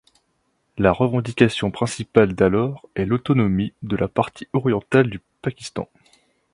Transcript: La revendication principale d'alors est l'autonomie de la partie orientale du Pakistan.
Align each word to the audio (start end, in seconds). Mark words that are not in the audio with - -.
La 0.79 0.91
revendication 0.91 1.69
principale 1.69 2.33
d'alors 2.33 2.89
est 2.95 3.05
l'autonomie 3.05 3.73
de 3.83 3.95
la 3.95 4.07
partie 4.07 4.47
orientale 4.51 5.11
du 5.11 5.19
Pakistan. 5.43 5.87